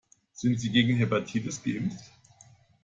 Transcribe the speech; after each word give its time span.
Sind 0.33 0.59
Sie 0.59 0.71
gegen 0.71 0.97
Hepatitis 0.97 1.61
geimpft? 1.61 2.03